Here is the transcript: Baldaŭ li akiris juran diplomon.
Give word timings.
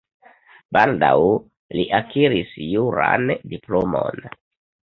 Baldaŭ 0.77 1.11
li 1.79 1.85
akiris 1.99 2.57
juran 2.73 3.31
diplomon. 3.53 4.27